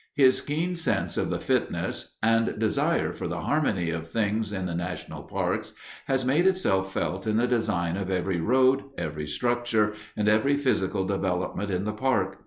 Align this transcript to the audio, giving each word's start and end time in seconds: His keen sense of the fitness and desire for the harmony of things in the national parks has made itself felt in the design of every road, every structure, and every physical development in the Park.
His 0.15 0.41
keen 0.41 0.73
sense 0.73 1.15
of 1.15 1.29
the 1.29 1.39
fitness 1.39 2.15
and 2.23 2.57
desire 2.57 3.13
for 3.13 3.27
the 3.27 3.41
harmony 3.41 3.91
of 3.91 4.09
things 4.09 4.51
in 4.51 4.65
the 4.65 4.73
national 4.73 5.21
parks 5.21 5.73
has 6.07 6.25
made 6.25 6.47
itself 6.47 6.91
felt 6.91 7.27
in 7.27 7.37
the 7.37 7.45
design 7.45 7.97
of 7.97 8.09
every 8.09 8.39
road, 8.41 8.85
every 8.97 9.27
structure, 9.27 9.93
and 10.17 10.27
every 10.27 10.57
physical 10.57 11.05
development 11.05 11.69
in 11.69 11.83
the 11.83 11.93
Park. 11.93 12.39